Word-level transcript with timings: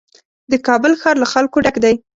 د 0.51 0.53
کابل 0.67 0.91
ښار 1.01 1.15
له 1.21 1.27
خلکو 1.33 1.57
ډک 1.65 1.75
دی. 1.83 1.95